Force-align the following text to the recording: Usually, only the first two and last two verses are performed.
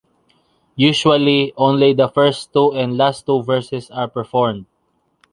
Usually, 0.77 1.53
only 1.57 1.93
the 1.93 2.07
first 2.09 2.51
two 2.53 2.73
and 2.73 2.97
last 2.97 3.27
two 3.27 3.43
verses 3.43 3.91
are 3.91 4.07
performed. 4.07 4.65